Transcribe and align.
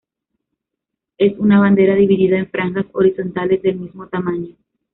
Es 1.19 1.37
una 1.37 1.59
bandera 1.59 1.93
dividida 1.93 2.39
en 2.39 2.49
franjas 2.49 2.87
horizontales 2.91 3.61
del 3.61 3.75
mismo 3.75 4.07
tamaño. 4.07 4.55